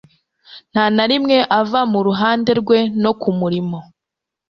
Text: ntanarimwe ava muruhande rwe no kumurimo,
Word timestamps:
ntanarimwe 0.71 1.37
ava 1.59 1.81
muruhande 1.91 2.51
rwe 2.61 2.79
no 3.03 3.11
kumurimo, 3.21 3.79